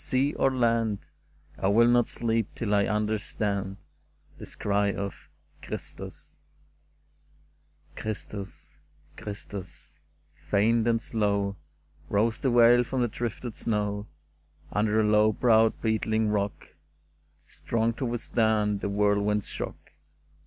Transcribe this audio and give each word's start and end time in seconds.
sea 0.03 0.33
or 0.33 0.49
land, 0.49 1.11
I 1.59 1.67
will 1.67 1.87
not 1.87 2.07
sleep 2.07 2.47
till 2.55 2.73
I 2.73 2.87
understand 2.87 3.77
This 4.39 4.55
cry 4.55 4.91
of' 4.91 5.29
Christus!'"" 5.61 6.39
Christus! 7.95 8.77
Christus!" 9.15 9.99
Faint 10.49 10.87
and 10.87 10.99
slow 10.99 11.55
Rose 12.09 12.41
the 12.41 12.49
wail 12.49 12.83
from 12.83 13.01
the 13.03 13.07
drifted 13.07 13.55
snow 13.55 14.07
Under 14.71 14.99
a 15.01 15.05
low 15.05 15.31
browed, 15.31 15.79
beetling 15.83 16.29
rock, 16.29 16.69
Strong 17.45 17.93
to 18.01 18.05
withstand 18.07 18.81
the 18.81 18.89
whirlwind's 18.89 19.49
shock. 19.49 19.91